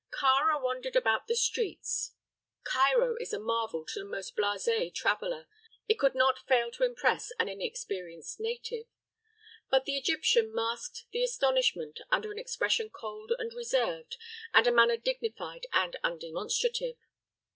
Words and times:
Kāra 0.11 0.59
wandered 0.59 0.95
about 0.95 1.27
the 1.27 1.35
streets. 1.35 2.15
Cairo 2.63 3.17
is 3.19 3.33
a 3.33 3.39
marvel 3.39 3.85
to 3.85 3.99
the 3.99 4.03
most 4.09 4.35
blasé 4.35 4.91
traveler; 4.91 5.47
it 5.87 5.99
could 5.99 6.15
not 6.15 6.39
fail 6.47 6.71
to 6.71 6.83
impress 6.83 7.31
an 7.37 7.47
inexperienced 7.47 8.39
native. 8.39 8.87
But 9.69 9.85
the 9.85 9.97
Egyptian 9.99 10.55
masked 10.55 11.05
the 11.11 11.21
astonishment 11.23 11.99
under 12.09 12.31
an 12.31 12.39
expression 12.39 12.89
cold 12.89 13.33
and 13.37 13.53
reserved 13.53 14.17
and 14.55 14.65
a 14.65 14.71
manner 14.71 14.97
dignified 14.97 15.67
and 15.71 15.95
undemonstrative. 16.03 16.97